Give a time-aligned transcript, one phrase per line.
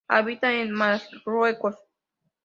[0.07, 1.75] Habita en Marruecos.